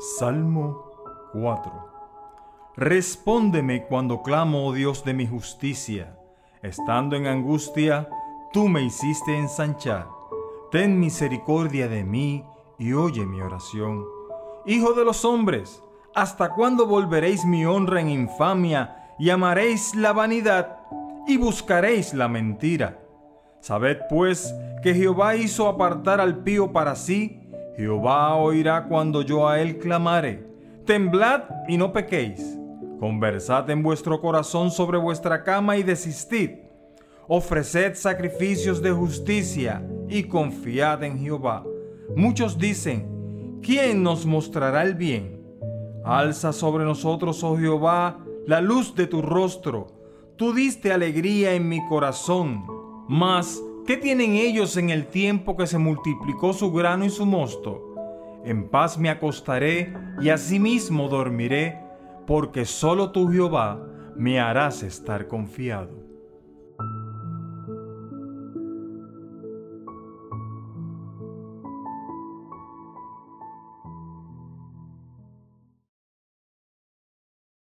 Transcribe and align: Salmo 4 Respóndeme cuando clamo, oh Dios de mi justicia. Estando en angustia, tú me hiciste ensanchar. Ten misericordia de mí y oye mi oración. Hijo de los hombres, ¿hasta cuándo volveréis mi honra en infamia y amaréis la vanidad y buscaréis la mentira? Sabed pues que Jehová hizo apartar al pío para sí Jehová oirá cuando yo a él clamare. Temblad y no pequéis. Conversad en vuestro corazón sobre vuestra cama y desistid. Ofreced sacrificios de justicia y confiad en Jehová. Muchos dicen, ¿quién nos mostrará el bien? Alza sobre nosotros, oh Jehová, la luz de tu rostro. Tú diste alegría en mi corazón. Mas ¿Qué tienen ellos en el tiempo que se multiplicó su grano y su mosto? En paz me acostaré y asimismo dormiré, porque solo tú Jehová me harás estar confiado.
Salmo 0.00 0.92
4 1.32 1.72
Respóndeme 2.76 3.84
cuando 3.86 4.22
clamo, 4.22 4.66
oh 4.66 4.72
Dios 4.72 5.04
de 5.04 5.12
mi 5.12 5.26
justicia. 5.26 6.16
Estando 6.62 7.16
en 7.16 7.26
angustia, 7.26 8.08
tú 8.52 8.68
me 8.68 8.82
hiciste 8.82 9.36
ensanchar. 9.36 10.06
Ten 10.70 11.00
misericordia 11.00 11.88
de 11.88 12.04
mí 12.04 12.44
y 12.78 12.92
oye 12.92 13.26
mi 13.26 13.40
oración. 13.40 14.04
Hijo 14.66 14.92
de 14.92 15.04
los 15.04 15.24
hombres, 15.24 15.82
¿hasta 16.14 16.50
cuándo 16.50 16.86
volveréis 16.86 17.44
mi 17.44 17.66
honra 17.66 18.00
en 18.00 18.10
infamia 18.10 19.14
y 19.18 19.30
amaréis 19.30 19.96
la 19.96 20.12
vanidad 20.12 20.78
y 21.26 21.38
buscaréis 21.38 22.14
la 22.14 22.28
mentira? 22.28 23.00
Sabed 23.58 23.98
pues 24.08 24.54
que 24.80 24.94
Jehová 24.94 25.34
hizo 25.34 25.66
apartar 25.66 26.20
al 26.20 26.44
pío 26.44 26.72
para 26.72 26.94
sí 26.94 27.37
Jehová 27.78 28.34
oirá 28.34 28.88
cuando 28.88 29.22
yo 29.22 29.48
a 29.48 29.60
él 29.60 29.78
clamare. 29.78 30.44
Temblad 30.84 31.42
y 31.68 31.76
no 31.76 31.92
pequéis. 31.92 32.58
Conversad 32.98 33.70
en 33.70 33.84
vuestro 33.84 34.20
corazón 34.20 34.72
sobre 34.72 34.98
vuestra 34.98 35.44
cama 35.44 35.76
y 35.76 35.84
desistid. 35.84 36.50
Ofreced 37.28 37.94
sacrificios 37.94 38.82
de 38.82 38.90
justicia 38.90 39.88
y 40.08 40.24
confiad 40.24 41.04
en 41.04 41.20
Jehová. 41.20 41.64
Muchos 42.16 42.58
dicen, 42.58 43.60
¿quién 43.62 44.02
nos 44.02 44.26
mostrará 44.26 44.82
el 44.82 44.96
bien? 44.96 45.40
Alza 46.04 46.52
sobre 46.52 46.84
nosotros, 46.84 47.44
oh 47.44 47.56
Jehová, 47.56 48.18
la 48.44 48.60
luz 48.60 48.96
de 48.96 49.06
tu 49.06 49.22
rostro. 49.22 49.86
Tú 50.34 50.52
diste 50.52 50.92
alegría 50.92 51.52
en 51.54 51.68
mi 51.68 51.86
corazón. 51.86 52.66
Mas 53.06 53.62
¿Qué 53.88 53.96
tienen 53.96 54.34
ellos 54.34 54.76
en 54.76 54.90
el 54.90 55.06
tiempo 55.06 55.56
que 55.56 55.66
se 55.66 55.78
multiplicó 55.78 56.52
su 56.52 56.70
grano 56.70 57.06
y 57.06 57.08
su 57.08 57.24
mosto? 57.24 57.94
En 58.44 58.68
paz 58.68 58.98
me 58.98 59.08
acostaré 59.08 59.94
y 60.20 60.28
asimismo 60.28 61.08
dormiré, 61.08 61.80
porque 62.26 62.66
solo 62.66 63.12
tú 63.12 63.28
Jehová 63.28 63.82
me 64.14 64.40
harás 64.40 64.82
estar 64.82 65.26
confiado. 65.26 66.07